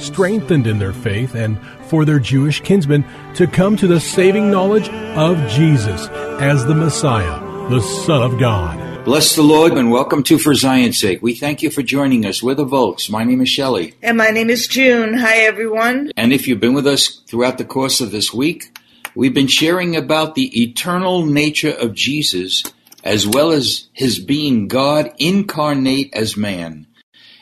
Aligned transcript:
strengthened 0.00 0.66
in 0.66 0.78
their 0.78 0.92
faith 0.92 1.34
and 1.34 1.58
for 1.86 2.04
their 2.04 2.18
Jewish 2.18 2.60
kinsmen 2.60 3.04
to 3.34 3.46
come 3.46 3.76
to 3.76 3.86
the 3.86 4.00
saving 4.00 4.50
knowledge 4.50 4.88
of 4.88 5.36
Jesus 5.50 6.08
as 6.40 6.64
the 6.64 6.74
Messiah, 6.74 7.40
the 7.68 7.80
Son 7.80 8.22
of 8.22 8.38
God. 8.38 9.04
Bless 9.04 9.34
the 9.34 9.42
Lord 9.42 9.72
and 9.72 9.90
welcome 9.90 10.22
to 10.24 10.38
For 10.38 10.54
Zion's 10.54 10.98
Sake. 10.98 11.22
We 11.22 11.34
thank 11.34 11.62
you 11.62 11.70
for 11.70 11.82
joining 11.82 12.26
us. 12.26 12.42
We're 12.42 12.54
the 12.54 12.64
Volks. 12.64 13.08
My 13.08 13.24
name 13.24 13.40
is 13.40 13.48
Shelley. 13.48 13.94
And 14.02 14.18
my 14.18 14.30
name 14.30 14.50
is 14.50 14.66
June. 14.66 15.14
Hi, 15.14 15.38
everyone. 15.38 16.12
And 16.16 16.32
if 16.32 16.46
you've 16.46 16.60
been 16.60 16.74
with 16.74 16.86
us 16.86 17.22
throughout 17.26 17.56
the 17.56 17.64
course 17.64 18.00
of 18.00 18.10
this 18.10 18.34
week, 18.34 18.78
we've 19.14 19.32
been 19.32 19.46
sharing 19.46 19.96
about 19.96 20.34
the 20.34 20.62
eternal 20.62 21.24
nature 21.24 21.72
of 21.72 21.94
Jesus 21.94 22.62
as 23.02 23.26
well 23.26 23.50
as 23.50 23.88
his 23.92 24.18
being 24.18 24.68
God 24.68 25.10
incarnate 25.18 26.12
as 26.12 26.36
man. 26.36 26.86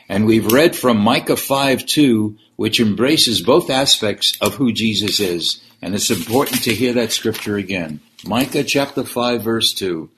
And 0.08 0.24
we've 0.24 0.52
read 0.52 0.76
from 0.76 0.98
Micah 0.98 1.36
5 1.36 1.84
2, 1.84 2.36
which 2.56 2.80
embraces 2.80 3.40
both 3.40 3.70
aspects 3.70 4.36
of 4.40 4.56
who 4.56 4.72
Jesus 4.72 5.20
is. 5.20 5.60
And 5.80 5.94
it's 5.94 6.10
important 6.10 6.62
to 6.64 6.74
hear 6.74 6.94
that 6.94 7.12
scripture 7.12 7.56
again. 7.56 8.00
Micah 8.26 8.64
chapter 8.64 9.04
5 9.04 9.42
verse 9.42 9.72
2. 9.74 10.10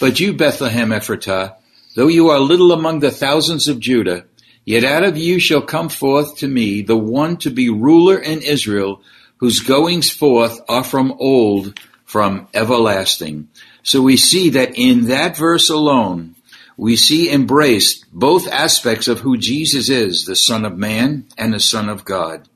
But 0.00 0.20
you, 0.20 0.32
Bethlehem 0.32 0.90
Ephratah, 0.90 1.54
though 1.94 2.08
you 2.08 2.28
are 2.28 2.40
little 2.40 2.72
among 2.72 2.98
the 2.98 3.12
thousands 3.12 3.68
of 3.68 3.78
Judah, 3.80 4.24
yet 4.64 4.84
out 4.84 5.04
of 5.04 5.16
you 5.16 5.38
shall 5.38 5.62
come 5.62 5.88
forth 5.88 6.36
to 6.38 6.48
me 6.48 6.82
the 6.82 6.96
one 6.96 7.36
to 7.38 7.50
be 7.50 7.70
ruler 7.70 8.18
in 8.18 8.42
Israel, 8.42 9.00
whose 9.36 9.60
goings 9.60 10.10
forth 10.10 10.60
are 10.68 10.84
from 10.84 11.12
old, 11.18 11.78
from 12.04 12.48
everlasting. 12.52 13.48
So 13.82 14.02
we 14.02 14.16
see 14.16 14.50
that 14.50 14.76
in 14.76 15.06
that 15.06 15.36
verse 15.36 15.70
alone, 15.70 16.33
we 16.76 16.96
see 16.96 17.30
embraced 17.30 18.04
both 18.12 18.48
aspects 18.48 19.08
of 19.08 19.20
who 19.20 19.36
Jesus 19.36 19.88
is, 19.88 20.24
the 20.24 20.36
Son 20.36 20.64
of 20.64 20.76
Man 20.76 21.26
and 21.38 21.52
the 21.52 21.60
Son 21.60 21.88
of 21.88 22.04
God. 22.04 22.48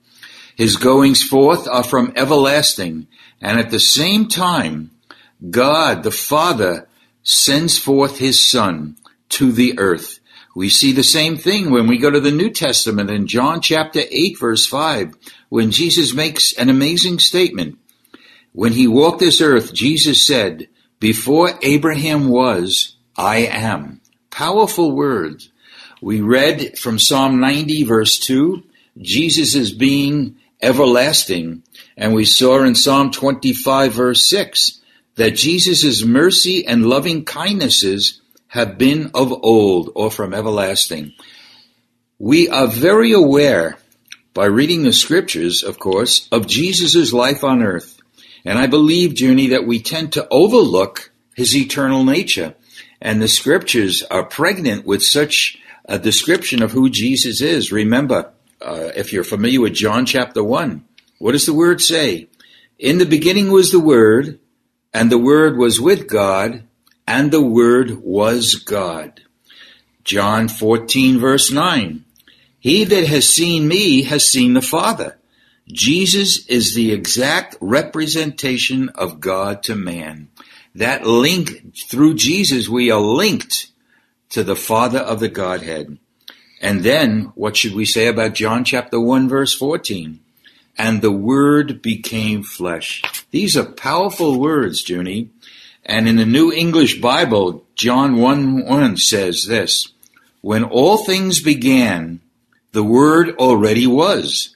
His 0.56 0.76
goings 0.76 1.22
forth 1.22 1.68
are 1.68 1.84
from 1.84 2.12
everlasting, 2.16 3.06
and 3.40 3.60
at 3.60 3.70
the 3.70 3.80
same 3.80 4.28
time, 4.28 4.90
God 5.50 6.02
the 6.02 6.10
Father 6.10 6.88
sends 7.22 7.78
forth 7.78 8.18
his 8.18 8.40
Son 8.40 8.96
to 9.30 9.52
the 9.52 9.78
earth. 9.78 10.18
We 10.56 10.68
see 10.68 10.92
the 10.92 11.04
same 11.04 11.36
thing 11.36 11.70
when 11.70 11.86
we 11.86 11.98
go 11.98 12.10
to 12.10 12.18
the 12.18 12.32
New 12.32 12.50
Testament 12.50 13.10
in 13.10 13.28
John 13.28 13.60
chapter 13.60 14.00
8 14.10 14.38
verse 14.40 14.66
5, 14.66 15.14
when 15.48 15.70
Jesus 15.70 16.12
makes 16.12 16.52
an 16.54 16.68
amazing 16.68 17.20
statement. 17.20 17.78
When 18.52 18.72
he 18.72 18.88
walked 18.88 19.20
this 19.20 19.40
earth, 19.40 19.72
Jesus 19.72 20.26
said, 20.26 20.68
before 20.98 21.52
Abraham 21.62 22.28
was, 22.28 22.96
I 23.16 23.46
am. 23.46 23.97
Powerful 24.30 24.92
words. 24.92 25.50
We 26.00 26.20
read 26.20 26.78
from 26.78 26.98
Psalm 26.98 27.40
90 27.40 27.84
verse 27.84 28.18
2, 28.18 28.62
Jesus 28.98 29.54
is 29.54 29.72
being 29.72 30.36
everlasting. 30.60 31.62
And 31.96 32.14
we 32.14 32.24
saw 32.24 32.62
in 32.62 32.74
Psalm 32.74 33.10
25 33.10 33.92
verse 33.92 34.24
6 34.26 34.80
that 35.16 35.32
Jesus' 35.32 36.04
mercy 36.04 36.66
and 36.66 36.86
loving 36.86 37.24
kindnesses 37.24 38.20
have 38.48 38.78
been 38.78 39.10
of 39.14 39.32
old 39.32 39.90
or 39.94 40.10
from 40.10 40.32
everlasting. 40.32 41.12
We 42.18 42.48
are 42.48 42.66
very 42.66 43.12
aware 43.12 43.78
by 44.34 44.46
reading 44.46 44.82
the 44.82 44.92
scriptures, 44.92 45.62
of 45.62 45.78
course, 45.78 46.28
of 46.30 46.46
Jesus' 46.46 47.12
life 47.12 47.44
on 47.44 47.62
earth. 47.62 48.00
And 48.44 48.58
I 48.58 48.66
believe, 48.66 49.20
Junie, 49.20 49.48
that 49.48 49.66
we 49.66 49.80
tend 49.80 50.12
to 50.12 50.26
overlook 50.30 51.10
his 51.34 51.56
eternal 51.56 52.04
nature. 52.04 52.54
And 53.00 53.22
the 53.22 53.28
scriptures 53.28 54.02
are 54.10 54.24
pregnant 54.24 54.86
with 54.86 55.02
such 55.02 55.58
a 55.84 55.98
description 55.98 56.62
of 56.62 56.72
who 56.72 56.90
Jesus 56.90 57.40
is. 57.40 57.72
Remember, 57.72 58.32
uh, 58.60 58.90
if 58.96 59.12
you're 59.12 59.24
familiar 59.24 59.60
with 59.60 59.74
John 59.74 60.04
chapter 60.04 60.42
1, 60.42 60.84
what 61.18 61.32
does 61.32 61.46
the 61.46 61.54
word 61.54 61.80
say? 61.80 62.28
In 62.78 62.98
the 62.98 63.06
beginning 63.06 63.50
was 63.50 63.72
the 63.72 63.80
Word, 63.80 64.38
and 64.94 65.10
the 65.10 65.18
Word 65.18 65.56
was 65.56 65.80
with 65.80 66.08
God, 66.08 66.62
and 67.08 67.32
the 67.32 67.42
Word 67.42 68.02
was 68.04 68.54
God. 68.54 69.22
John 70.04 70.46
14, 70.46 71.18
verse 71.18 71.50
9. 71.50 72.04
He 72.60 72.84
that 72.84 73.06
has 73.08 73.28
seen 73.28 73.66
me 73.66 74.02
has 74.04 74.28
seen 74.28 74.54
the 74.54 74.62
Father. 74.62 75.18
Jesus 75.66 76.46
is 76.46 76.76
the 76.76 76.92
exact 76.92 77.56
representation 77.60 78.90
of 78.90 79.18
God 79.18 79.64
to 79.64 79.74
man. 79.74 80.28
That 80.74 81.06
link, 81.06 81.76
through 81.76 82.14
Jesus, 82.14 82.68
we 82.68 82.90
are 82.90 83.00
linked 83.00 83.70
to 84.30 84.44
the 84.44 84.56
Father 84.56 84.98
of 84.98 85.20
the 85.20 85.28
Godhead. 85.28 85.98
And 86.60 86.82
then, 86.82 87.32
what 87.34 87.56
should 87.56 87.74
we 87.74 87.84
say 87.84 88.06
about 88.08 88.34
John 88.34 88.64
chapter 88.64 89.00
1 89.00 89.28
verse 89.28 89.54
14? 89.54 90.20
And 90.76 91.02
the 91.02 91.12
Word 91.12 91.82
became 91.82 92.42
flesh. 92.42 93.02
These 93.30 93.56
are 93.56 93.64
powerful 93.64 94.38
words, 94.38 94.88
Junie. 94.88 95.30
And 95.84 96.08
in 96.08 96.16
the 96.16 96.26
New 96.26 96.52
English 96.52 97.00
Bible, 97.00 97.64
John 97.74 98.16
1 98.16 98.66
1 98.66 98.96
says 98.96 99.46
this 99.46 99.92
When 100.40 100.64
all 100.64 100.98
things 100.98 101.40
began, 101.40 102.20
the 102.72 102.84
Word 102.84 103.36
already 103.36 103.86
was. 103.86 104.54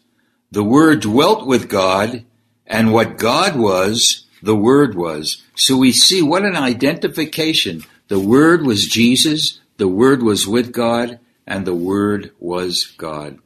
The 0.51 0.65
Word 0.65 1.01
dwelt 1.01 1.47
with 1.47 1.69
God, 1.69 2.25
and 2.67 2.93
what 2.93 3.17
God 3.17 3.57
was, 3.57 4.27
the 4.43 4.57
Word 4.57 4.95
was. 4.95 5.43
So 5.55 5.77
we 5.77 5.93
see 5.93 6.21
what 6.21 6.45
an 6.45 6.57
identification. 6.57 7.85
The 8.09 8.21
Word 8.21 8.67
was 8.67 8.87
Jesus, 8.87 9.61
the 9.77 9.89
Word 9.89 10.23
was 10.23 10.47
with 10.47 10.73
God, 10.73 11.19
and 11.47 11.67
the 11.67 11.75
Word 11.75 12.33
was 12.39 12.87
God. 12.99 13.39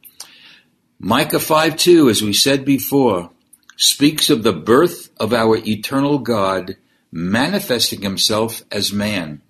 Micah 0.99 1.39
5 1.39 1.77
2, 1.77 2.09
as 2.09 2.21
we 2.21 2.33
said 2.33 2.65
before, 2.65 3.29
speaks 3.75 4.29
of 4.29 4.43
the 4.43 4.53
birth 4.53 5.09
of 5.19 5.33
our 5.33 5.57
eternal 5.57 6.17
God 6.17 6.75
manifesting 7.11 8.01
himself 8.01 8.63
as 8.71 8.91
man. 8.91 9.41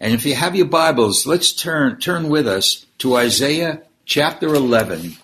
And 0.00 0.12
if 0.12 0.24
you 0.24 0.34
have 0.34 0.56
your 0.56 0.66
Bibles, 0.66 1.26
let's 1.26 1.52
turn, 1.52 1.98
turn 1.98 2.28
with 2.28 2.48
us 2.48 2.86
to 2.98 3.16
Isaiah 3.16 3.82
chapter 4.04 4.48
11. 4.48 5.16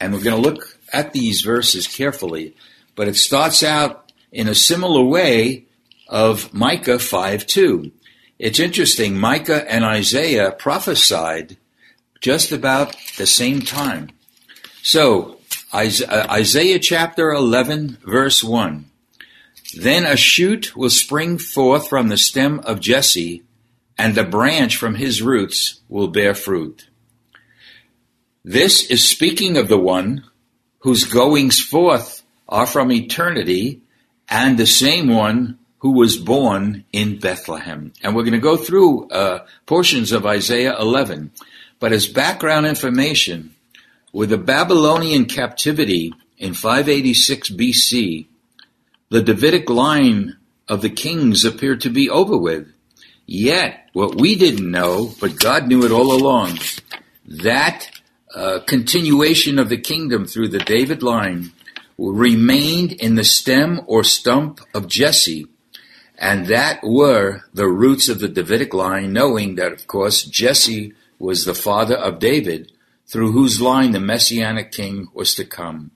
And 0.00 0.12
we're 0.12 0.22
going 0.22 0.40
to 0.40 0.48
look 0.48 0.78
at 0.92 1.12
these 1.12 1.40
verses 1.40 1.86
carefully. 1.86 2.54
But 2.94 3.08
it 3.08 3.16
starts 3.16 3.62
out 3.62 4.11
in 4.32 4.48
a 4.48 4.54
similar 4.54 5.04
way 5.04 5.66
of 6.08 6.52
Micah 6.52 6.98
5 6.98 7.46
2. 7.46 7.92
It's 8.38 8.58
interesting, 8.58 9.18
Micah 9.18 9.70
and 9.70 9.84
Isaiah 9.84 10.50
prophesied 10.50 11.56
just 12.20 12.50
about 12.50 12.96
the 13.18 13.26
same 13.26 13.60
time. 13.60 14.10
So, 14.82 15.38
uh, 15.72 16.26
Isaiah 16.30 16.78
chapter 16.78 17.30
11, 17.30 17.98
verse 18.04 18.42
1. 18.42 18.86
Then 19.76 20.04
a 20.04 20.16
shoot 20.16 20.74
will 20.76 20.90
spring 20.90 21.38
forth 21.38 21.88
from 21.88 22.08
the 22.08 22.16
stem 22.16 22.60
of 22.60 22.80
Jesse, 22.80 23.42
and 23.96 24.16
a 24.18 24.24
branch 24.24 24.76
from 24.76 24.96
his 24.96 25.22
roots 25.22 25.80
will 25.88 26.08
bear 26.08 26.34
fruit. 26.34 26.88
This 28.44 28.90
is 28.90 29.08
speaking 29.08 29.56
of 29.56 29.68
the 29.68 29.78
one 29.78 30.24
whose 30.80 31.04
goings 31.04 31.60
forth 31.60 32.22
are 32.48 32.66
from 32.66 32.90
eternity, 32.90 33.81
and 34.32 34.56
the 34.56 34.66
same 34.66 35.08
one 35.08 35.58
who 35.80 35.92
was 35.92 36.16
born 36.16 36.84
in 36.90 37.18
Bethlehem. 37.18 37.92
And 38.02 38.16
we're 38.16 38.22
going 38.22 38.32
to 38.32 38.38
go 38.38 38.56
through 38.56 39.10
uh, 39.10 39.44
portions 39.66 40.10
of 40.10 40.24
Isaiah 40.24 40.74
11. 40.78 41.32
But 41.78 41.92
as 41.92 42.06
background 42.06 42.64
information, 42.66 43.54
with 44.10 44.30
the 44.30 44.38
Babylonian 44.38 45.26
captivity 45.26 46.14
in 46.38 46.54
586 46.54 47.50
BC, 47.50 48.26
the 49.10 49.22
Davidic 49.22 49.68
line 49.68 50.38
of 50.66 50.80
the 50.80 50.90
kings 50.90 51.44
appeared 51.44 51.82
to 51.82 51.90
be 51.90 52.08
over 52.08 52.38
with. 52.38 52.72
Yet, 53.26 53.90
what 53.92 54.18
we 54.18 54.34
didn't 54.34 54.70
know, 54.70 55.12
but 55.20 55.38
God 55.38 55.68
knew 55.68 55.84
it 55.84 55.92
all 55.92 56.10
along, 56.10 56.58
that 57.26 57.90
uh, 58.34 58.60
continuation 58.66 59.58
of 59.58 59.68
the 59.68 59.76
kingdom 59.76 60.24
through 60.24 60.48
the 60.48 60.58
David 60.58 61.02
line 61.02 61.52
remained 61.98 62.92
in 62.92 63.14
the 63.14 63.24
stem 63.24 63.80
or 63.86 64.04
stump 64.04 64.60
of 64.74 64.88
Jesse, 64.88 65.46
and 66.18 66.46
that 66.46 66.80
were 66.82 67.42
the 67.52 67.68
roots 67.68 68.08
of 68.08 68.20
the 68.20 68.28
Davidic 68.28 68.72
line, 68.74 69.12
knowing 69.12 69.56
that, 69.56 69.72
of 69.72 69.86
course, 69.86 70.24
Jesse 70.24 70.94
was 71.18 71.44
the 71.44 71.54
father 71.54 71.96
of 71.96 72.18
David, 72.18 72.72
through 73.06 73.32
whose 73.32 73.60
line 73.60 73.90
the 73.90 74.00
messianic 74.00 74.72
king 74.72 75.08
was 75.12 75.34
to 75.34 75.44
come. 75.44 75.90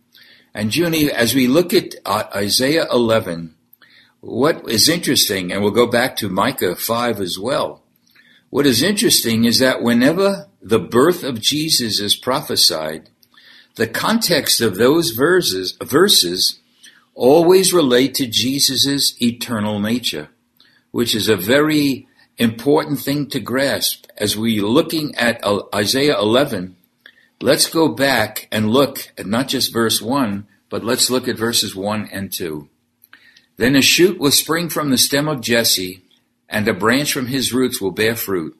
And 0.54 0.74
Junie, 0.74 1.10
as 1.10 1.34
we 1.34 1.46
look 1.46 1.72
at 1.74 1.94
Isaiah 2.06 2.86
11, 2.90 3.54
what 4.20 4.68
is 4.68 4.88
interesting, 4.88 5.52
and 5.52 5.62
we'll 5.62 5.70
go 5.70 5.86
back 5.86 6.16
to 6.16 6.28
Micah 6.28 6.74
5 6.74 7.20
as 7.20 7.38
well, 7.38 7.82
what 8.50 8.66
is 8.66 8.82
interesting 8.82 9.44
is 9.44 9.58
that 9.58 9.82
whenever 9.82 10.48
the 10.62 10.78
birth 10.78 11.22
of 11.22 11.40
Jesus 11.40 12.00
is 12.00 12.16
prophesied, 12.16 13.10
the 13.76 13.86
context 13.86 14.60
of 14.60 14.76
those 14.76 15.10
verses, 15.10 15.76
verses 15.82 16.60
always 17.14 17.72
relate 17.72 18.14
to 18.14 18.26
Jesus' 18.26 19.14
eternal 19.20 19.80
nature, 19.80 20.28
which 20.90 21.14
is 21.14 21.28
a 21.28 21.36
very 21.36 22.08
important 22.38 23.00
thing 23.00 23.28
to 23.28 23.40
grasp. 23.40 24.06
As 24.16 24.36
we're 24.36 24.64
looking 24.64 25.14
at 25.16 25.44
Isaiah 25.74 26.18
11, 26.18 26.76
let's 27.40 27.68
go 27.68 27.88
back 27.88 28.48
and 28.50 28.70
look 28.70 29.12
at 29.18 29.26
not 29.26 29.48
just 29.48 29.72
verse 29.72 30.00
1, 30.00 30.46
but 30.70 30.82
let's 30.82 31.10
look 31.10 31.28
at 31.28 31.38
verses 31.38 31.76
1 31.76 32.08
and 32.10 32.32
2. 32.32 32.68
Then 33.58 33.76
a 33.76 33.82
shoot 33.82 34.18
will 34.18 34.30
spring 34.30 34.70
from 34.70 34.90
the 34.90 34.98
stem 34.98 35.28
of 35.28 35.40
Jesse, 35.42 36.02
and 36.48 36.66
a 36.66 36.74
branch 36.74 37.12
from 37.12 37.26
his 37.26 37.52
roots 37.52 37.80
will 37.80 37.90
bear 37.90 38.16
fruit. 38.16 38.56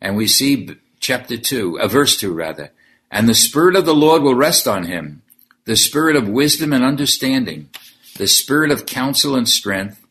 And 0.00 0.16
we 0.16 0.26
see 0.26 0.68
chapter 1.00 1.36
2, 1.36 1.80
uh, 1.80 1.88
verse 1.88 2.18
2 2.18 2.32
rather. 2.32 2.70
And 3.14 3.28
the 3.28 3.34
Spirit 3.34 3.76
of 3.76 3.86
the 3.86 3.94
Lord 3.94 4.22
will 4.22 4.34
rest 4.34 4.66
on 4.66 4.86
him, 4.86 5.22
the 5.66 5.76
Spirit 5.76 6.16
of 6.16 6.28
wisdom 6.28 6.72
and 6.72 6.82
understanding, 6.82 7.68
the 8.16 8.26
Spirit 8.26 8.72
of 8.72 8.86
counsel 8.86 9.36
and 9.36 9.48
strength, 9.48 10.04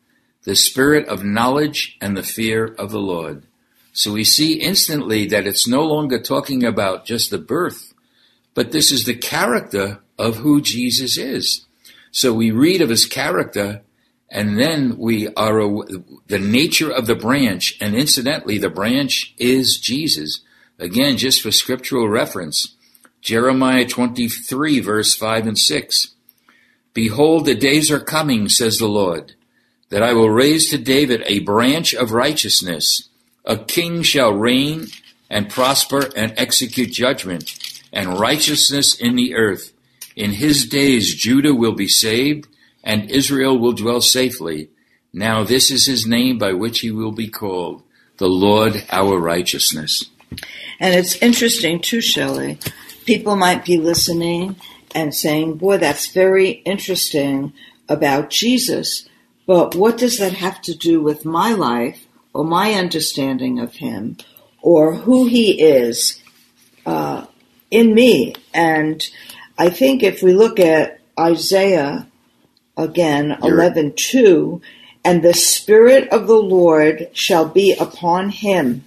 the 0.46 0.56
Spirit 0.56 1.06
of 1.10 1.22
knowledge 1.22 1.98
and 2.00 2.16
the 2.16 2.24
fear 2.24 2.66
of 2.66 2.92
the 2.92 3.02
Lord. 3.02 3.44
So 3.92 4.14
we 4.14 4.24
see 4.24 4.54
instantly 4.54 5.28
that 5.28 5.46
it's 5.46 5.68
no 5.68 5.84
longer 5.84 6.18
talking 6.18 6.64
about 6.64 7.04
just 7.04 7.30
the 7.30 7.38
birth, 7.38 7.94
but 8.54 8.72
this 8.72 8.90
is 8.90 9.04
the 9.04 9.18
character 9.18 10.00
of 10.18 10.38
who 10.38 10.62
Jesus 10.62 11.18
is. 11.18 11.66
So 12.10 12.34
we 12.34 12.52
read 12.52 12.82
of 12.82 12.88
his 12.88 13.06
character 13.06 13.82
and 14.30 14.58
then 14.58 14.98
we 14.98 15.28
are 15.36 15.60
the 16.28 16.40
nature 16.40 16.90
of 16.90 17.06
the 17.06 17.16
branch, 17.16 17.78
and 17.82 17.96
incidentally, 17.96 18.58
the 18.58 18.70
branch 18.70 19.36
is 19.38 19.78
Jesus. 19.78 20.40
Again, 20.80 21.18
just 21.18 21.42
for 21.42 21.52
scriptural 21.52 22.08
reference, 22.08 22.76
Jeremiah 23.24 23.86
23, 23.86 24.82
verse 24.82 25.16
5 25.16 25.48
and 25.48 25.58
6. 25.58 26.08
Behold, 26.94 27.46
the 27.46 27.56
days 27.56 27.90
are 27.90 28.02
coming, 28.02 28.50
says 28.50 28.78
the 28.78 28.88
Lord, 28.88 29.36
that 29.88 30.04
I 30.04 30.12
will 30.12 30.30
raise 30.30 30.70
to 30.70 30.78
David 30.78 31.24
a 31.26 31.40
branch 31.40 31.94
of 31.94 32.12
righteousness. 32.12 33.08
A 33.46 33.58
king 33.58 34.02
shall 34.02 34.34
reign 34.34 34.88
and 35.30 35.50
prosper 35.50 36.10
and 36.18 36.34
execute 36.36 36.92
judgment 36.92 37.58
and 37.94 38.20
righteousness 38.20 38.94
in 38.94 39.16
the 39.16 39.36
earth. 39.36 39.72
In 40.18 40.34
his 40.34 40.68
days, 40.68 41.16
Judah 41.16 41.56
will 41.56 41.76
be 41.76 41.88
saved 41.88 42.50
and 42.84 43.10
Israel 43.10 43.58
will 43.58 43.72
dwell 43.72 44.02
safely. 44.02 44.70
Now 45.14 45.46
this 45.46 45.72
is 45.72 45.88
his 45.88 46.06
name 46.06 46.38
by 46.38 46.52
which 46.52 46.82
he 46.82 46.92
will 46.92 47.14
be 47.14 47.30
called, 47.30 47.84
the 48.18 48.28
Lord 48.28 48.84
our 48.92 49.18
righteousness. 49.18 50.10
And 50.82 50.94
it's 50.94 51.16
interesting 51.16 51.80
too, 51.80 52.02
Shelley. 52.02 52.60
People 53.06 53.36
might 53.36 53.66
be 53.66 53.78
listening 53.78 54.56
and 54.96 55.14
saying, 55.14 55.56
boy, 55.56 55.78
that's 55.78 56.08
very 56.08 56.50
interesting 56.66 57.54
about 57.90 58.30
Jesus, 58.30 59.08
but 59.46 59.76
what 59.76 59.98
does 59.98 60.18
that 60.20 60.34
have 60.34 60.62
to 60.62 60.76
do 60.76 61.02
with 61.02 61.26
my 61.26 61.52
life 61.54 62.06
or 62.34 62.44
my 62.44 62.74
understanding 62.74 63.60
of 63.60 63.76
him 63.76 64.18
or 64.62 64.96
who 64.96 65.28
he 65.28 65.62
is 65.62 66.22
uh, 66.86 67.26
in 67.70 67.94
me? 67.94 68.36
And 68.54 69.06
I 69.58 69.70
think 69.70 70.02
if 70.02 70.24
we 70.24 70.34
look 70.34 70.60
at 70.60 71.00
Isaiah 71.20 72.08
again, 72.78 73.38
eleven 73.44 73.94
two, 73.96 74.62
and 75.04 75.22
the 75.22 75.34
Spirit 75.34 76.08
of 76.10 76.28
the 76.28 76.42
Lord 76.42 77.10
shall 77.14 77.48
be 77.48 77.74
upon 77.74 78.30
him, 78.30 78.86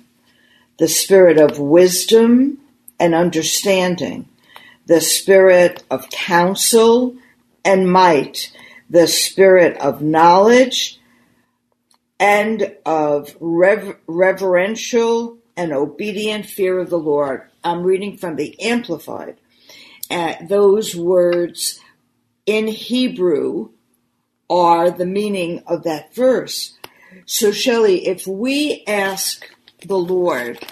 the 0.78 0.88
Spirit 0.88 1.38
of 1.38 1.58
wisdom 1.58 2.58
and 2.98 3.14
understanding, 3.14 4.28
the 4.86 5.00
Spirit 5.00 5.82
of 5.90 6.08
counsel 6.10 7.16
and 7.64 7.90
might, 7.90 8.52
the 8.88 9.06
Spirit 9.06 9.76
of 9.78 10.02
knowledge 10.02 11.00
and 12.18 12.74
of 12.86 13.36
rever- 13.40 13.98
reverential 14.06 15.38
and 15.56 15.72
obedient 15.72 16.46
fear 16.46 16.78
of 16.78 16.90
the 16.90 16.98
Lord. 16.98 17.42
I'm 17.64 17.82
reading 17.82 18.16
from 18.16 18.36
the 18.36 18.60
Amplified. 18.60 19.38
Uh, 20.10 20.34
those 20.48 20.94
words 20.94 21.80
in 22.46 22.68
Hebrew 22.68 23.70
are 24.48 24.90
the 24.90 25.06
meaning 25.06 25.62
of 25.66 25.82
that 25.82 26.14
verse. 26.14 26.76
So, 27.24 27.50
Shelley, 27.50 28.06
if 28.06 28.26
we 28.26 28.84
ask 28.86 29.48
the 29.84 29.98
Lord 29.98 30.64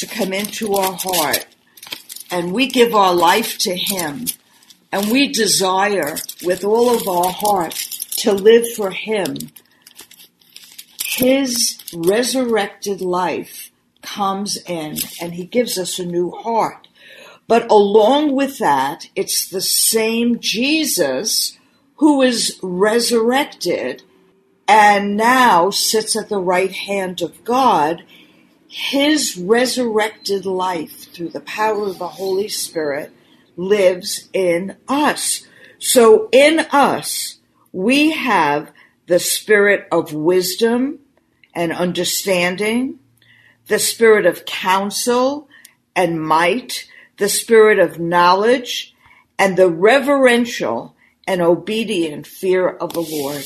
to 0.00 0.06
come 0.06 0.32
into 0.32 0.74
our 0.74 0.92
heart. 0.92 1.46
And 2.30 2.52
we 2.52 2.66
give 2.66 2.94
our 2.94 3.14
life 3.14 3.58
to 3.58 3.76
Him. 3.76 4.26
And 4.92 5.10
we 5.10 5.28
desire 5.28 6.16
with 6.42 6.64
all 6.64 6.94
of 6.94 7.06
our 7.06 7.30
heart 7.30 7.74
to 8.18 8.32
live 8.32 8.70
for 8.74 8.90
Him, 8.90 9.36
His 11.04 11.78
resurrected 11.94 13.00
life 13.00 13.70
comes 14.02 14.56
in 14.56 14.96
and 15.20 15.34
He 15.34 15.44
gives 15.44 15.78
us 15.78 15.98
a 15.98 16.06
new 16.06 16.30
heart. 16.30 16.88
But 17.46 17.70
along 17.70 18.32
with 18.32 18.58
that, 18.58 19.08
it's 19.16 19.48
the 19.48 19.60
same 19.60 20.38
Jesus 20.40 21.58
who 21.96 22.22
is 22.22 22.58
resurrected 22.62 24.02
and 24.68 25.16
now 25.16 25.70
sits 25.70 26.16
at 26.16 26.28
the 26.28 26.38
right 26.38 26.70
hand 26.70 27.20
of 27.20 27.42
God, 27.44 28.04
his 28.72 29.36
resurrected 29.36 30.46
life 30.46 31.12
through 31.12 31.28
the 31.28 31.40
power 31.40 31.88
of 31.88 31.98
the 31.98 32.06
Holy 32.06 32.46
Spirit 32.46 33.12
lives 33.56 34.28
in 34.32 34.76
us. 34.86 35.44
So 35.80 36.28
in 36.30 36.60
us, 36.70 37.38
we 37.72 38.12
have 38.12 38.70
the 39.06 39.18
spirit 39.18 39.88
of 39.90 40.14
wisdom 40.14 41.00
and 41.52 41.72
understanding, 41.72 43.00
the 43.66 43.80
spirit 43.80 44.24
of 44.24 44.44
counsel 44.44 45.48
and 45.96 46.22
might, 46.22 46.88
the 47.16 47.28
spirit 47.28 47.80
of 47.80 47.98
knowledge, 47.98 48.94
and 49.36 49.56
the 49.56 49.68
reverential 49.68 50.94
and 51.26 51.42
obedient 51.42 52.24
fear 52.24 52.68
of 52.68 52.92
the 52.92 53.02
Lord. 53.02 53.44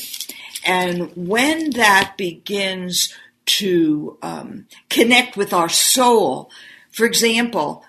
And 0.63 1.11
when 1.15 1.71
that 1.71 2.13
begins 2.15 3.11
to 3.45 4.17
um, 4.21 4.67
connect 4.89 5.37
with 5.37 5.53
our 5.53 5.69
soul, 5.69 6.49
for 6.91 7.05
example, 7.05 7.83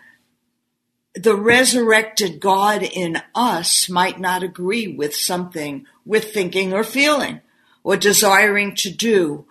the 1.14 1.36
resurrected 1.36 2.40
God 2.40 2.82
in 2.82 3.22
us 3.34 3.88
might 3.88 4.20
not 4.20 4.42
agree 4.42 4.86
with 4.86 5.16
something 5.16 5.86
we're 6.04 6.20
thinking 6.20 6.74
or 6.74 6.84
feeling 6.84 7.40
or 7.82 7.96
desiring 7.96 8.74
to 8.74 8.90
do. 8.90 9.46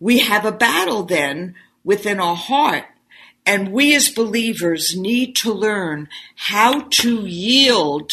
We 0.00 0.20
have 0.20 0.44
a 0.44 0.52
battle 0.52 1.04
then 1.04 1.54
within 1.84 2.18
our 2.18 2.34
heart. 2.34 2.84
And 3.46 3.72
we 3.72 3.94
as 3.94 4.08
believers 4.08 4.96
need 4.96 5.36
to 5.36 5.52
learn 5.52 6.08
how 6.34 6.80
to 6.80 7.26
yield 7.26 8.12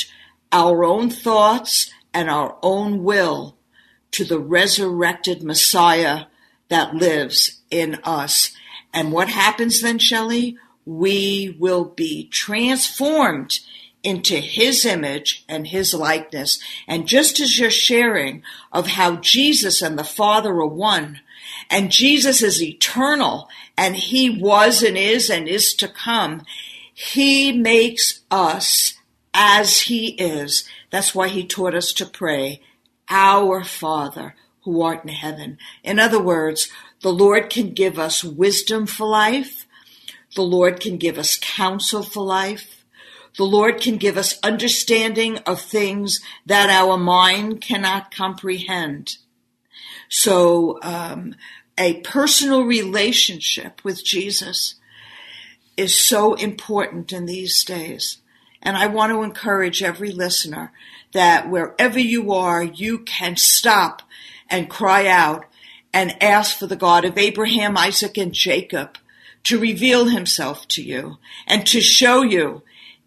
our 0.52 0.84
own 0.84 1.10
thoughts 1.10 1.90
and 2.14 2.30
our 2.30 2.58
own 2.62 3.04
will 3.04 3.56
to 4.12 4.26
the 4.26 4.40
resurrected 4.40 5.42
Messiah 5.42 6.26
that 6.72 6.96
lives 6.96 7.60
in 7.70 8.00
us. 8.04 8.54
And 8.94 9.12
what 9.12 9.28
happens 9.28 9.82
then, 9.82 10.00
Shelley? 10.00 10.58
We 10.86 11.56
will 11.60 11.84
be 11.84 12.30
transformed 12.30 13.60
into 14.04 14.38
his 14.38 14.86
image 14.86 15.44
and 15.50 15.68
his 15.68 15.94
likeness. 15.94 16.60
And 16.88 17.08
just 17.08 17.42
as 17.42 17.60
you're 17.60 17.70
sharing 17.70 18.42
of 18.72 18.88
how 18.88 19.18
Jesus 19.18 19.82
and 19.82 20.00
the 20.00 20.06
Father 20.06 20.52
are 20.52 20.66
one, 20.66 21.20
and 21.70 21.92
Jesus 21.92 22.42
is 22.42 22.64
eternal, 22.64 23.50
and 23.78 23.98
he 23.98 24.30
was 24.30 24.82
and 24.82 24.98
is 24.98 25.30
and 25.30 25.50
is 25.50 25.74
to 25.76 25.90
come, 25.90 26.46
he 26.94 27.52
makes 27.52 28.22
us 28.32 28.94
as 29.34 29.82
he 29.82 30.12
is. 30.12 30.64
That's 30.90 31.14
why 31.14 31.28
he 31.28 31.46
taught 31.46 31.76
us 31.76 31.92
to 31.94 32.06
pray, 32.06 32.62
Our 33.10 33.64
Father 33.64 34.36
who 34.64 34.82
art 34.82 35.04
in 35.04 35.10
heaven. 35.10 35.58
In 35.84 36.00
other 36.00 36.22
words, 36.22 36.70
the 37.02 37.14
Lord 37.14 37.50
can 37.50 37.74
give 37.74 37.98
us 37.98 38.24
wisdom 38.24 38.86
for 38.86 39.08
life. 39.08 39.66
The 40.36 40.44
Lord 40.44 40.80
can 40.80 40.98
give 40.98 41.18
us 41.18 41.38
counsel 41.40 42.04
for 42.04 42.24
life. 42.24 42.86
The 43.38 43.44
Lord 43.44 43.80
can 43.80 43.98
give 43.98 44.18
us 44.18 44.40
understanding 44.44 45.38
of 45.40 45.62
things 45.62 46.20
that 46.46 46.70
our 46.70 46.98
mind 46.98 47.62
cannot 47.62 48.14
comprehend. 48.14 49.18
So, 50.10 50.80
um, 50.84 51.36
a 51.78 52.02
personal 52.02 52.64
relationship 52.64 53.84
with 53.84 54.06
Jesus 54.06 54.76
is 55.78 55.96
so 55.96 56.34
important 56.34 57.12
in 57.14 57.26
these 57.26 57.64
days. 57.64 58.18
And 58.62 58.78
I 58.78 58.88
want 58.88 59.12
to 59.12 59.24
encourage 59.24 59.82
every 59.82 60.12
listener 60.12 60.72
that 61.14 61.50
wherever 61.50 62.00
you 62.00 62.34
are, 62.34 62.62
you 62.62 63.00
can 63.00 63.36
stop 63.36 64.04
and 64.52 64.70
cry 64.70 65.08
out 65.08 65.46
and 65.94 66.22
ask 66.22 66.58
for 66.58 66.68
the 66.68 66.76
God 66.76 67.06
of 67.06 67.18
Abraham, 67.18 67.78
Isaac, 67.78 68.18
and 68.18 68.34
Jacob 68.34 68.98
to 69.44 69.60
reveal 69.60 70.06
himself 70.06 70.68
to 70.70 70.84
you 70.84 71.18
and 71.48 71.66
to 71.68 71.82
show 71.82 72.22
you 72.22 72.62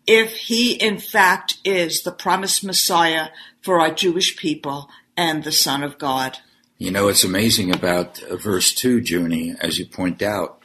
if 0.06 0.36
he 0.36 0.72
in 0.72 0.98
fact 0.98 1.58
is 1.64 2.02
the 2.02 2.12
promised 2.12 2.64
Messiah 2.64 3.28
for 3.62 3.80
our 3.80 3.90
Jewish 3.90 4.36
people 4.36 4.90
and 5.16 5.44
the 5.44 5.52
Son 5.52 5.82
of 5.82 5.98
God. 5.98 6.38
You 6.76 6.90
know, 6.90 7.08
it's 7.08 7.24
amazing 7.24 7.72
about 7.72 8.18
verse 8.18 8.74
2, 8.74 8.98
Junie, 8.98 9.54
as 9.60 9.78
you 9.78 9.86
point 9.86 10.22
out. 10.22 10.60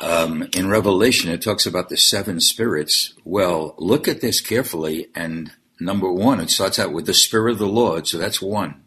Um, 0.00 0.48
in 0.56 0.68
Revelation, 0.68 1.30
it 1.30 1.40
talks 1.40 1.66
about 1.66 1.88
the 1.88 1.96
seven 1.96 2.40
spirits. 2.40 3.14
Well, 3.24 3.74
look 3.78 4.08
at 4.08 4.20
this 4.20 4.40
carefully. 4.40 5.08
And 5.14 5.52
number 5.78 6.10
one, 6.10 6.40
it 6.40 6.50
starts 6.50 6.78
out 6.78 6.92
with 6.92 7.06
the 7.06 7.14
Spirit 7.14 7.52
of 7.52 7.58
the 7.58 7.68
Lord. 7.68 8.06
So 8.06 8.18
that's 8.18 8.42
one. 8.42 8.82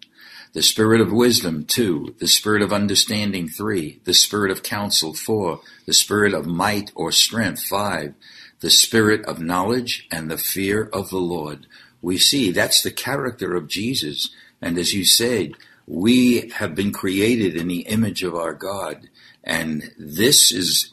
The 0.54 0.64
Spirit 0.64 1.02
of 1.02 1.12
wisdom, 1.12 1.66
two. 1.66 2.16
The 2.20 2.28
Spirit 2.28 2.62
of 2.62 2.74
understanding, 2.74 3.48
three. 3.48 4.00
The 4.06 4.14
Spirit 4.14 4.52
of 4.52 4.64
counsel, 4.64 5.14
four. 5.14 5.62
The 5.86 5.94
Spirit 5.94 6.34
of 6.34 6.46
might 6.46 6.92
or 6.96 7.12
strength, 7.12 7.64
five. 7.64 8.16
The 8.60 8.70
Spirit 8.70 9.24
of 9.26 9.40
knowledge 9.40 10.08
and 10.12 10.32
the 10.32 10.38
fear 10.38 10.90
of 10.92 11.10
the 11.10 11.18
Lord. 11.18 11.68
We 12.02 12.18
see 12.18 12.52
that's 12.52 12.82
the 12.82 12.92
character 12.92 13.56
of 13.56 13.68
Jesus. 13.68 14.30
And 14.62 14.78
as 14.78 14.94
you 14.94 15.06
said, 15.06 15.54
we 15.86 16.50
have 16.56 16.76
been 16.76 16.92
created 16.92 17.56
in 17.56 17.68
the 17.68 17.82
image 17.82 18.24
of 18.24 18.36
our 18.36 18.54
God. 18.54 19.10
And 19.44 19.92
this 19.98 20.52
is 20.52 20.92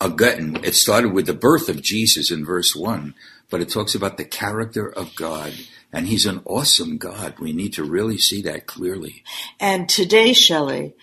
a 0.00 0.08
gut. 0.08 0.38
It 0.38 0.74
started 0.74 1.12
with 1.12 1.26
the 1.26 1.34
birth 1.34 1.68
of 1.68 1.82
Jesus 1.82 2.30
in 2.30 2.44
verse 2.44 2.74
one, 2.74 3.14
but 3.50 3.60
it 3.60 3.70
talks 3.70 3.94
about 3.94 4.16
the 4.16 4.24
character 4.24 4.88
of 4.88 5.14
God. 5.14 5.52
And 5.94 6.08
he's 6.08 6.26
an 6.26 6.42
awesome 6.44 6.98
God. 6.98 7.38
We 7.38 7.52
need 7.52 7.74
to 7.74 7.84
really 7.84 8.18
see 8.18 8.42
that 8.42 8.66
clearly. 8.66 9.22
And 9.60 9.88
today, 9.88 10.32
Shelley, 10.32 10.94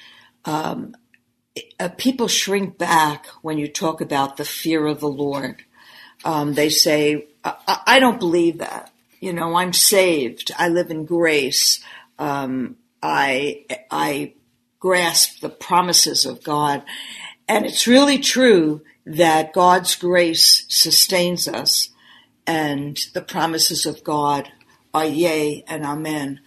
um, 0.43 0.95
uh, 1.79 1.89
people 1.97 2.27
shrink 2.27 2.77
back 2.77 3.27
when 3.41 3.57
you 3.57 3.67
talk 3.67 4.01
about 4.01 4.37
the 4.37 4.45
fear 4.45 4.85
of 4.85 4.99
the 4.99 5.07
Lord. 5.07 5.63
Um, 6.25 6.53
they 6.53 6.69
say, 6.69 7.27
I-, 7.43 7.79
I-, 7.87 7.99
don't 7.99 8.19
believe 8.19 8.57
that. 8.57 8.91
You 9.19 9.33
know, 9.33 9.55
I'm 9.55 9.73
saved. 9.73 10.51
I 10.57 10.67
live 10.67 10.91
in 10.91 11.05
grace. 11.05 11.83
Um, 12.19 12.75
I, 13.01 13.65
I 13.89 14.33
grasp 14.79 15.39
the 15.39 15.49
promises 15.49 16.25
of 16.25 16.43
God. 16.43 16.83
And 17.47 17.65
it's 17.65 17.87
really 17.87 18.17
true 18.17 18.81
that 19.05 19.53
God's 19.53 19.95
grace 19.95 20.65
sustains 20.67 21.47
us 21.47 21.89
and 22.45 22.97
the 23.13 23.21
promises 23.21 23.85
of 23.85 24.03
God 24.03 24.51
are 24.93 25.05
yea 25.05 25.63
and 25.67 25.85
amen. 25.85 26.39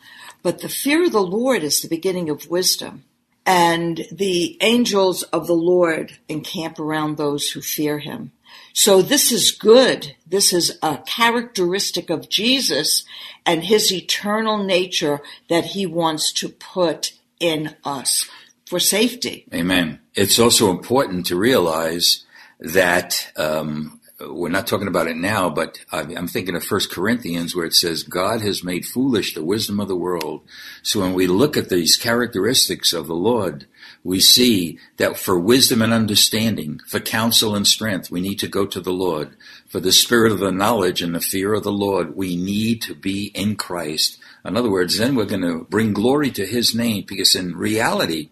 But 0.43 0.61
the 0.61 0.69
fear 0.69 1.05
of 1.05 1.13
the 1.13 1.21
Lord 1.21 1.63
is 1.63 1.81
the 1.81 1.89
beginning 1.89 2.29
of 2.29 2.49
wisdom. 2.49 3.05
And 3.47 4.07
the 4.11 4.57
angels 4.63 5.23
of 5.25 5.47
the 5.47 5.55
Lord 5.55 6.19
encamp 6.29 6.79
around 6.79 7.17
those 7.17 7.51
who 7.51 7.61
fear 7.61 7.99
him. 7.99 8.33
So 8.73 9.03
this 9.03 9.31
is 9.31 9.53
good. 9.53 10.17
This 10.27 10.53
is 10.53 10.79
a 10.83 10.99
characteristic 10.99 12.11
of 12.11 12.29
Jesus 12.29 13.05
and 13.47 13.65
his 13.65 13.93
eternal 13.93 14.65
nature 14.65 15.21
that 15.49 15.67
he 15.67 15.87
wants 15.87 16.33
to 16.35 16.49
put 16.49 17.13
in 17.39 17.77
us 17.85 18.29
for 18.67 18.81
safety. 18.81 19.45
Amen. 19.53 20.01
It's 20.15 20.39
also 20.39 20.71
important 20.71 21.27
to 21.27 21.37
realize 21.37 22.25
that 22.59 23.31
um, 23.37 24.01
we're 24.29 24.49
not 24.49 24.67
talking 24.67 24.89
about 24.89 25.07
it 25.07 25.17
now, 25.17 25.51
but 25.51 25.79
I'm 25.93 26.27
thinking 26.27 26.57
of 26.57 26.65
First 26.65 26.91
Corinthians 26.91 27.55
where 27.55 27.67
it 27.67 27.75
says, 27.75 28.03
God 28.03 28.41
has 28.41 28.65
made 28.65 28.87
foolish 28.87 29.35
the 29.35 29.45
wisdom 29.45 29.81
of 29.81 29.89
the 29.89 29.97
world. 29.97 30.43
So 30.83 31.01
when 31.01 31.15
we 31.15 31.27
look 31.27 31.57
at 31.57 31.69
these 31.69 31.97
characteristics 31.97 32.93
of 32.93 33.07
the 33.07 33.15
Lord, 33.15 33.67
we 34.03 34.21
see 34.21 34.79
that 34.99 35.17
for 35.17 35.39
wisdom 35.39 35.83
and 35.83 35.93
understanding, 35.93 36.81
for 36.87 37.01
counsel 37.01 37.55
and 37.55 37.67
strength, 37.67 38.11
we 38.11 38.21
need 38.21 38.39
to 38.41 38.49
go 38.49 38.67
to 38.67 38.81
the 38.81 38.93
Lord. 38.93 39.37
For 39.67 39.81
the 39.81 39.93
spirit 39.93 40.33
of 40.33 40.41
the 40.41 40.53
knowledge 40.53 41.03
and 41.03 41.15
the 41.15 41.21
fear 41.21 41.55
of 41.55 41.65
the 41.65 41.73
Lord, 41.73 42.15
we 42.15 42.37
need 42.37 42.83
to 42.83 42.95
be 42.95 43.27
in 43.35 43.57
Christ. 43.57 44.19
In 44.45 44.57
other 44.57 44.71
words, 44.71 44.99
then 44.99 45.15
we're 45.15 45.25
going 45.25 45.43
to 45.43 45.67
bring 45.71 45.93
glory 45.93 46.31
to 46.33 46.47
His 46.47 46.75
name 46.75 47.05
because 47.07 47.35
in 47.35 47.57
reality, 47.57 48.29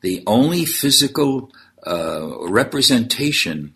the 0.00 0.22
only 0.26 0.64
physical 0.64 1.52
uh, 1.86 2.48
representation 2.48 3.74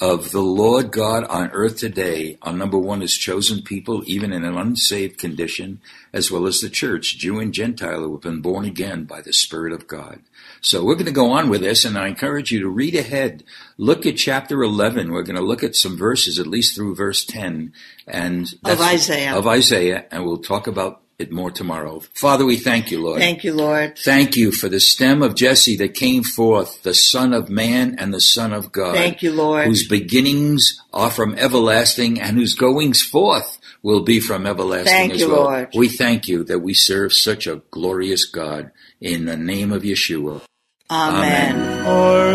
of 0.00 0.30
the 0.30 0.42
Lord 0.42 0.92
God 0.92 1.24
on 1.24 1.50
earth 1.52 1.78
today 1.78 2.36
are 2.42 2.52
number 2.52 2.78
one 2.78 3.00
is 3.00 3.16
chosen 3.16 3.62
people, 3.62 4.02
even 4.06 4.30
in 4.30 4.44
an 4.44 4.56
unsaved 4.56 5.18
condition, 5.18 5.80
as 6.12 6.30
well 6.30 6.46
as 6.46 6.60
the 6.60 6.68
church, 6.68 7.16
Jew 7.16 7.40
and 7.40 7.52
Gentile, 7.52 8.00
who 8.00 8.12
have 8.12 8.20
been 8.20 8.42
born 8.42 8.66
again 8.66 9.04
by 9.04 9.22
the 9.22 9.32
Spirit 9.32 9.72
of 9.72 9.86
God. 9.86 10.20
So 10.60 10.84
we're 10.84 10.96
going 10.96 11.06
to 11.06 11.12
go 11.12 11.30
on 11.30 11.48
with 11.48 11.62
this, 11.62 11.84
and 11.86 11.96
I 11.96 12.08
encourage 12.08 12.52
you 12.52 12.60
to 12.60 12.68
read 12.68 12.94
ahead. 12.94 13.42
Look 13.78 14.04
at 14.04 14.18
chapter 14.18 14.62
11. 14.62 15.12
We're 15.12 15.22
going 15.22 15.36
to 15.36 15.42
look 15.42 15.62
at 15.62 15.74
some 15.74 15.96
verses, 15.96 16.38
at 16.38 16.46
least 16.46 16.74
through 16.74 16.94
verse 16.94 17.24
10, 17.24 17.72
and 18.06 18.54
of 18.64 18.80
Isaiah. 18.80 19.34
Of 19.34 19.46
Isaiah, 19.46 20.04
and 20.10 20.26
we'll 20.26 20.38
talk 20.38 20.66
about 20.66 21.00
it 21.18 21.32
more 21.32 21.50
tomorrow. 21.50 22.00
Father, 22.14 22.44
we 22.44 22.56
thank 22.56 22.90
you, 22.90 23.02
Lord. 23.02 23.20
Thank 23.20 23.42
you, 23.44 23.54
Lord. 23.54 23.98
Thank 23.98 24.36
you 24.36 24.52
for 24.52 24.68
the 24.68 24.80
stem 24.80 25.22
of 25.22 25.34
Jesse 25.34 25.76
that 25.76 25.94
came 25.94 26.22
forth, 26.22 26.82
the 26.82 26.92
Son 26.94 27.32
of 27.32 27.48
Man 27.48 27.96
and 27.98 28.12
the 28.12 28.20
Son 28.20 28.52
of 28.52 28.70
God. 28.70 28.94
Thank 28.94 29.22
you, 29.22 29.32
Lord. 29.32 29.66
Whose 29.66 29.88
beginnings 29.88 30.78
are 30.92 31.10
from 31.10 31.34
everlasting 31.36 32.20
and 32.20 32.36
whose 32.36 32.54
goings 32.54 33.02
forth 33.02 33.58
will 33.82 34.02
be 34.02 34.20
from 34.20 34.46
everlasting 34.46 34.92
thank 34.92 35.14
as 35.14 35.20
you, 35.20 35.30
well. 35.30 35.44
Lord. 35.44 35.68
We 35.74 35.88
thank 35.88 36.28
you 36.28 36.44
that 36.44 36.58
we 36.58 36.74
serve 36.74 37.14
such 37.14 37.46
a 37.46 37.62
glorious 37.70 38.26
God 38.26 38.70
in 39.00 39.24
the 39.24 39.36
name 39.36 39.72
of 39.72 39.82
Yeshua. 39.84 40.42
Amen. 40.90 41.82
Amen. 41.86 42.26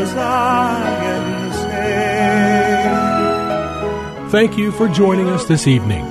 Thank 4.29 4.57
you 4.57 4.71
for 4.71 4.87
joining 4.87 5.27
us 5.27 5.45
this 5.45 5.67
evening. 5.67 6.10